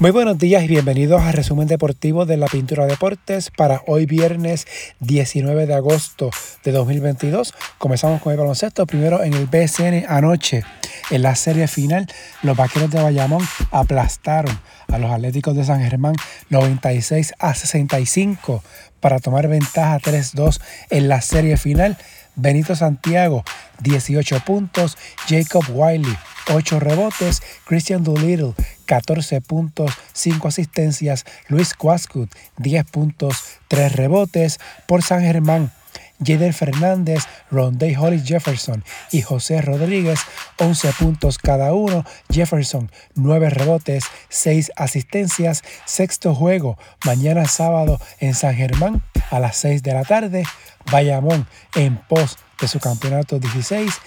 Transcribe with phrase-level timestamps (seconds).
[0.00, 4.64] Muy buenos días y bienvenidos al resumen deportivo de la Pintura Deportes para hoy viernes
[5.00, 6.30] 19 de agosto
[6.62, 7.52] de 2022.
[7.78, 8.86] Comenzamos con el baloncesto.
[8.86, 10.62] Primero en el BSN anoche,
[11.10, 12.06] en la serie final,
[12.42, 13.42] los vaqueros de Bayamón
[13.72, 14.56] aplastaron
[14.86, 16.14] a los Atléticos de San Germán
[16.48, 18.62] 96 a 65
[19.00, 20.60] para tomar ventaja 3-2
[20.90, 21.96] en la serie final.
[22.38, 23.44] Benito Santiago,
[23.80, 24.96] 18 puntos.
[25.28, 26.16] Jacob Wiley,
[26.48, 27.42] 8 rebotes.
[27.66, 28.54] Christian Doolittle,
[28.86, 31.24] 14 puntos, 5 asistencias.
[31.48, 34.60] Luis Quascut, 10 puntos, 3 rebotes.
[34.86, 35.72] Por San Germán,
[36.24, 40.20] Jader Fernández, Rondé Hollis Jefferson y José Rodríguez,
[40.58, 42.04] 11 puntos cada uno.
[42.30, 45.62] Jefferson, 9 rebotes, 6 asistencias.
[45.84, 50.44] Sexto juego, mañana sábado en San Germán a las 6 de la tarde.
[50.90, 54.00] Bayamón en pos de su campeonato 16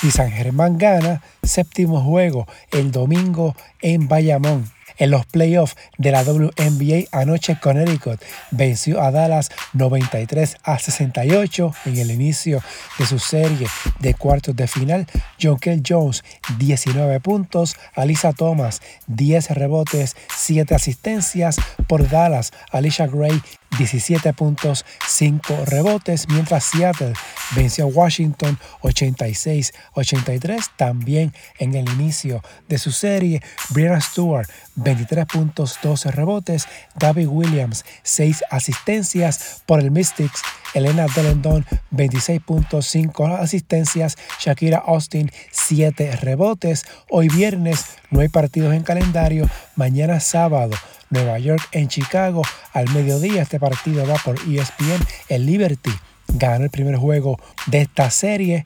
[0.00, 4.64] si San Germán gana, séptimo juego el domingo en Bayamón.
[5.00, 8.20] En los playoffs de la WNBA anoche Connecticut
[8.50, 12.62] venció a Dallas 93 a 68 en el inicio
[12.98, 13.66] de su serie
[13.98, 15.06] de cuartos de final.
[15.40, 16.22] John Kell Jones
[16.58, 21.56] 19 puntos, Alisa Thomas 10 rebotes, 7 asistencias
[21.88, 23.40] por Dallas, Alicia Gray
[23.78, 27.12] 17 puntos, 5 rebotes, mientras Seattle
[27.54, 30.70] venció a Washington 86-83.
[30.76, 37.84] También en el inicio de su serie, Brianna Stewart 23 puntos, 12 rebotes, David Williams
[38.02, 40.42] 6 asistencias por el Mystics,
[40.74, 46.86] Elena Delendon 26 puntos, 5 asistencias, Shakira Austin 7 rebotes.
[47.08, 50.76] Hoy viernes no hay partidos en calendario, mañana sábado
[51.10, 52.42] Nueva York en Chicago.
[52.72, 55.04] Al mediodía este partido va por ESPN.
[55.28, 55.92] El Liberty
[56.28, 58.64] gana el primer juego de esta serie.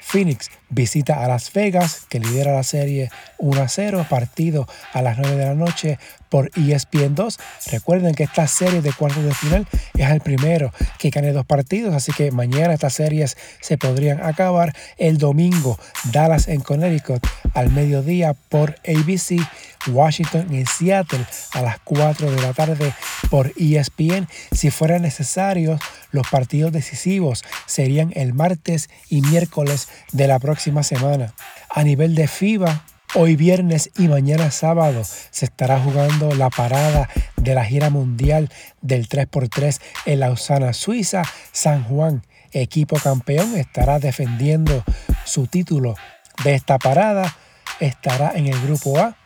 [0.00, 5.18] Phoenix visita a Las Vegas, que lidera la serie 1 a 0, partido a las
[5.18, 5.98] 9 de la noche
[6.28, 7.38] por ESPN 2.
[7.72, 11.94] Recuerden que esta serie de cuartos de final es el primero que gane dos partidos,
[11.94, 14.74] así que mañana estas series se podrían acabar.
[14.96, 15.78] El domingo,
[16.12, 19.42] Dallas en Connecticut al mediodía por ABC.
[19.88, 22.94] Washington en Seattle a las 4 de la tarde
[23.30, 24.28] por ESPN.
[24.52, 25.80] Si fueran necesarios,
[26.10, 31.34] los partidos decisivos serían el martes y miércoles de la próxima semana.
[31.70, 32.84] A nivel de FIBA,
[33.16, 38.52] Hoy viernes y mañana sábado se estará jugando la parada de la gira mundial
[38.82, 41.22] del 3x3 en Lausana, Suiza.
[41.50, 44.84] San Juan, equipo campeón, estará defendiendo
[45.24, 45.96] su título
[46.44, 47.34] de esta parada.
[47.80, 49.16] Estará en el grupo A.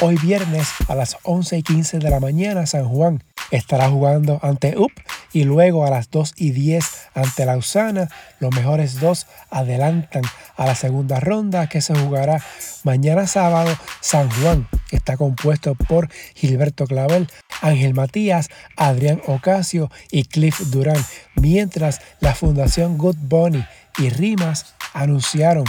[0.00, 3.22] Hoy viernes a las 11 y 15 de la mañana San Juan
[3.52, 4.90] estará jugando ante UP
[5.32, 6.84] y luego a las 2 y 10
[7.14, 8.08] ante Lausana.
[8.40, 10.24] Los mejores dos adelantan
[10.56, 12.42] a la segunda ronda que se jugará
[12.82, 13.70] mañana sábado.
[14.00, 17.28] San Juan está compuesto por Gilberto Clavel,
[17.62, 21.02] Ángel Matías, Adrián Ocasio y Cliff Durán,
[21.36, 23.64] mientras la Fundación Good Bunny
[23.98, 25.64] y Rimas anunciaron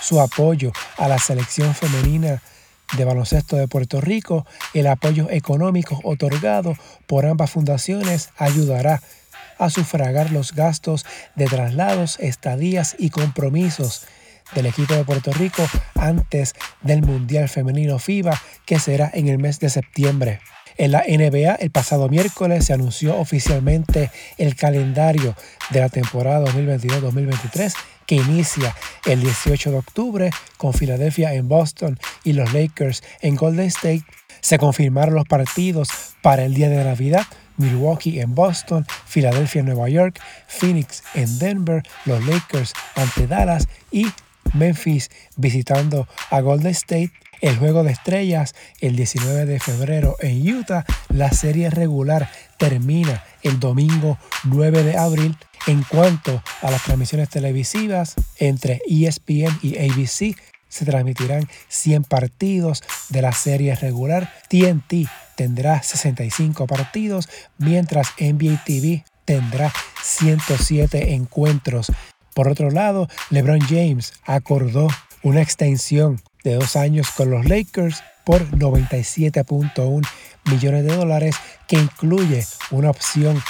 [0.00, 2.40] su apoyo a la selección femenina
[2.96, 9.00] de Baloncesto de Puerto Rico, el apoyo económico otorgado por ambas fundaciones ayudará
[9.58, 14.06] a sufragar los gastos de traslados, estadías y compromisos
[14.54, 19.58] del equipo de Puerto Rico antes del Mundial Femenino FIBA que será en el mes
[19.60, 20.40] de septiembre.
[20.76, 25.36] En la NBA, el pasado miércoles se anunció oficialmente el calendario
[25.70, 27.74] de la temporada 2022-2023
[28.06, 28.74] que inicia
[29.06, 34.04] el 18 de octubre con Filadelfia en Boston y los Lakers en Golden State.
[34.40, 35.88] Se confirmaron los partidos
[36.22, 37.26] para el día de Navidad.
[37.56, 44.08] Milwaukee en Boston, Filadelfia en Nueva York, Phoenix en Denver, los Lakers ante Dallas y
[44.54, 47.12] Memphis visitando a Golden State.
[47.40, 50.84] El juego de estrellas el 19 de febrero en Utah.
[51.08, 55.36] La serie regular termina el domingo 9 de abril
[55.66, 60.36] en cuanto a las transmisiones televisivas, entre ESPN y ABC
[60.68, 64.32] se transmitirán 100 partidos de la serie regular.
[64.48, 67.28] TNT tendrá 65 partidos,
[67.58, 69.72] mientras NBA TV tendrá
[70.02, 71.92] 107 encuentros.
[72.34, 74.88] Por otro lado, LeBron James acordó
[75.22, 80.06] una extensión de dos años con los Lakers por 97.1
[80.50, 81.36] millones de dólares
[81.68, 83.40] que incluye una opción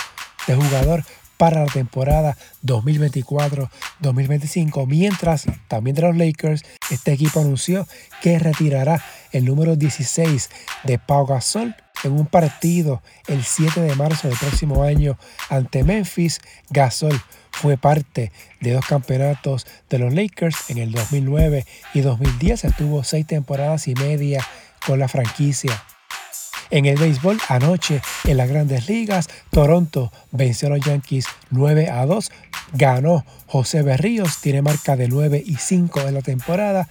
[0.47, 1.05] de jugador
[1.37, 4.87] para la temporada 2024-2025.
[4.87, 7.87] Mientras también de los Lakers, este equipo anunció
[8.23, 10.49] que retirará el número 16
[10.85, 16.41] de Pau Gasol en un partido el 7 de marzo del próximo año ante Memphis.
[16.71, 17.21] Gasol
[17.51, 21.65] fue parte de dos campeonatos de los Lakers en el 2009
[21.95, 22.65] y 2010.
[22.65, 24.45] Estuvo seis temporadas y media
[24.87, 25.83] con la franquicia.
[26.75, 32.05] En el béisbol, anoche en las grandes ligas, Toronto venció a los Yankees 9 a
[32.05, 32.33] 2.
[32.73, 36.89] Ganó José Berríos, tiene marca de 9 y 5 en la temporada.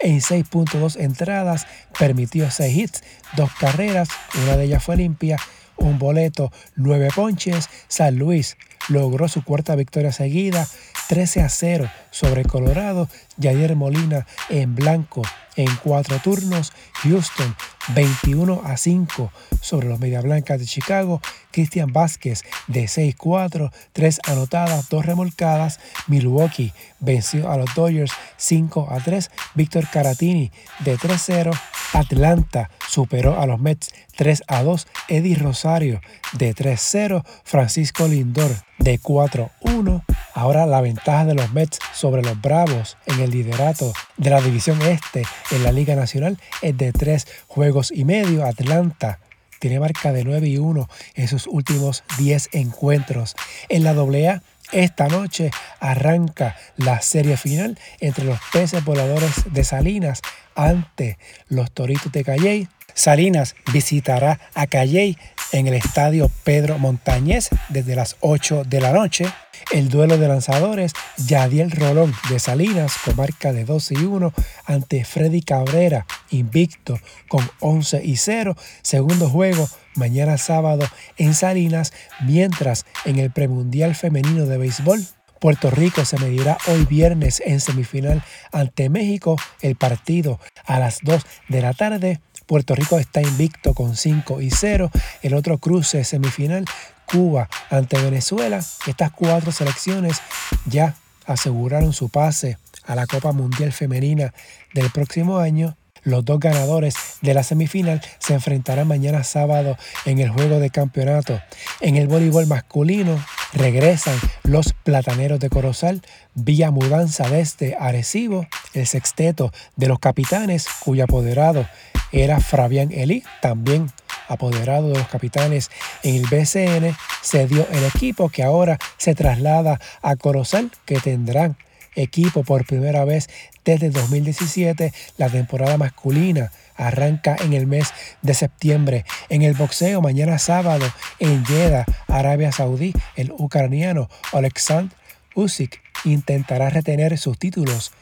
[0.00, 3.04] En 6.2 entradas, permitió 6 hits,
[3.36, 4.08] 2 carreras,
[4.42, 5.38] una de ellas fue limpia,
[5.76, 7.68] un boleto, 9 ponches.
[7.86, 8.56] San Luis
[8.88, 10.66] logró su cuarta victoria seguida,
[11.08, 13.08] 13 a 0 sobre Colorado.
[13.40, 15.22] Javier Molina en blanco
[15.60, 16.72] en cuatro turnos.
[17.02, 17.54] Houston
[17.94, 21.20] 21 a 5 sobre los Media Blancas de Chicago.
[21.50, 25.80] Cristian Vázquez de 6-4, 3 anotadas, 2 remolcadas.
[26.06, 29.30] Milwaukee venció a los Dodgers 5 a 3.
[29.54, 31.58] Víctor Caratini de 3-0.
[31.92, 34.86] Atlanta superó a los Mets 3 a 2.
[35.08, 36.00] Eddie Rosario
[36.32, 37.24] de 3-0.
[37.44, 40.04] Francisco Lindor de 4-1.
[40.34, 44.80] Ahora la ventaja de los Mets sobre los Bravos en el liderato de la división
[44.82, 48.44] este en la Liga Nacional es de 3 juegos y medio.
[48.44, 49.18] Atlanta
[49.58, 53.36] tiene marca de 9 y 1 en sus últimos 10 encuentros.
[53.68, 54.42] En la AA
[54.72, 55.50] esta noche
[55.80, 60.22] arranca la serie final entre los peces voladores de Salinas
[60.54, 61.18] ante
[61.48, 62.68] los Toritos de Calley.
[63.00, 65.16] Salinas visitará a Calley
[65.52, 69.24] en el estadio Pedro Montañez desde las 8 de la noche.
[69.72, 74.34] El duelo de lanzadores, Yadiel Rolón de Salinas con marca de 12 y 1
[74.66, 78.54] ante Freddy Cabrera, invicto con 11 y 0.
[78.82, 80.86] Segundo juego, mañana sábado
[81.16, 85.06] en Salinas, mientras en el premundial femenino de béisbol.
[85.40, 91.22] Puerto Rico se medirá hoy viernes en semifinal ante México, el partido a las 2
[91.48, 92.20] de la tarde.
[92.50, 94.90] Puerto Rico está invicto con 5 y 0.
[95.22, 96.64] El otro cruce semifinal,
[97.06, 98.60] Cuba ante Venezuela.
[98.88, 100.20] Estas cuatro selecciones
[100.66, 104.34] ya aseguraron su pase a la Copa Mundial Femenina
[104.74, 105.76] del próximo año.
[106.02, 111.40] Los dos ganadores de la semifinal se enfrentarán mañana sábado en el juego de campeonato.
[111.80, 116.02] En el voleibol masculino regresan los plataneros de Corozal
[116.34, 121.64] vía mudanza desde Arecibo, el sexteto de los capitanes cuyo apoderado
[122.12, 123.90] era Fabián Eli, también
[124.28, 125.70] apoderado de los capitanes
[126.02, 131.56] en el BCN, se dio el equipo que ahora se traslada a Corozal, que tendrán
[131.96, 133.28] equipo por primera vez
[133.64, 134.92] desde 2017.
[135.16, 137.92] La temporada masculina arranca en el mes
[138.22, 139.04] de septiembre.
[139.28, 140.86] En el boxeo, mañana sábado,
[141.18, 144.96] en Jeddah, Arabia Saudí, el ucraniano Alexander
[145.34, 147.92] Usyk intentará retener sus títulos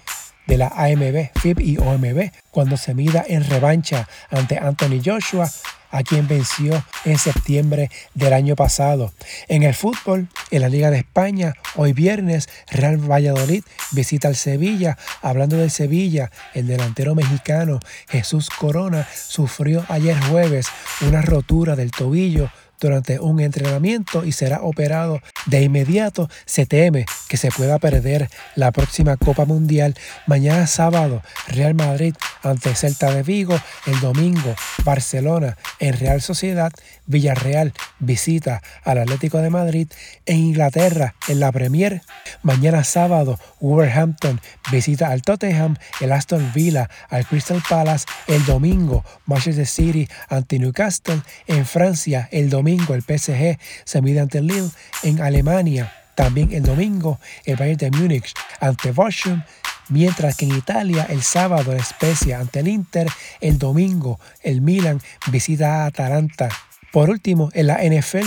[0.48, 5.48] de la AMB, FIB y OMB cuando se mida en revancha ante Anthony Joshua
[5.90, 9.12] a quien venció en septiembre del año pasado.
[9.48, 13.62] En el fútbol, en la Liga de España, hoy viernes, Real Valladolid
[13.92, 14.98] visita al Sevilla.
[15.22, 20.66] Hablando del Sevilla, el delantero mexicano Jesús Corona sufrió ayer jueves
[21.06, 22.50] una rotura del tobillo
[22.80, 26.28] durante un entrenamiento y será operado de inmediato.
[26.44, 29.94] Se teme que se pueda perder la próxima Copa Mundial.
[30.26, 33.58] Mañana sábado, Real Madrid ante Celta de Vigo.
[33.86, 34.54] El domingo,
[34.84, 36.72] Barcelona en Real Sociedad.
[37.06, 39.88] Villarreal visita al Atlético de Madrid.
[40.26, 42.02] En Inglaterra, en la Premier.
[42.42, 44.40] Mañana sábado, Wolverhampton
[44.70, 45.76] visita al Tottenham.
[46.00, 48.06] El Aston Villa al Crystal Palace.
[48.26, 51.22] El domingo, Manchester City ante Newcastle.
[51.46, 54.70] En Francia, el domingo el PSG se mide ante el Lille.
[55.02, 59.42] En Alemania, también el domingo, el Bayern de Múnich ante Bochum.
[59.88, 63.08] Mientras que en Italia, el sábado, el Spezia ante el Inter.
[63.40, 66.50] El domingo, el Milan visita a Atalanta.
[66.92, 68.26] Por último, en la NFL,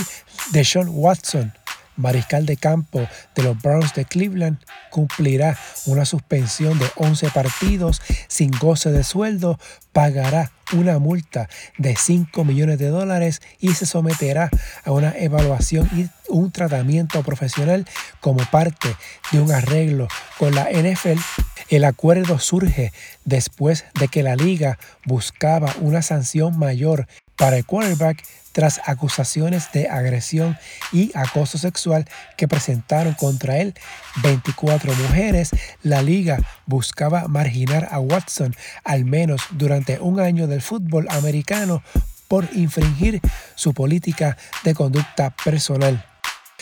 [0.52, 1.52] de Sean Watson
[1.96, 4.58] mariscal de campo de los Browns de Cleveland,
[4.90, 9.58] cumplirá una suspensión de 11 partidos sin goce de sueldo,
[9.92, 14.50] pagará una multa de 5 millones de dólares y se someterá
[14.84, 17.86] a una evaluación y un tratamiento profesional
[18.20, 18.96] como parte
[19.30, 20.08] de un arreglo
[20.38, 21.20] con la NFL.
[21.68, 22.92] El acuerdo surge
[23.24, 27.06] después de que la liga buscaba una sanción mayor
[27.42, 28.22] para el quarterback
[28.52, 30.56] tras acusaciones de agresión
[30.92, 33.74] y acoso sexual que presentaron contra él
[34.22, 35.50] 24 mujeres.
[35.82, 41.82] La liga buscaba marginar a Watson al menos durante un año del fútbol americano
[42.28, 43.20] por infringir
[43.56, 46.11] su política de conducta personal.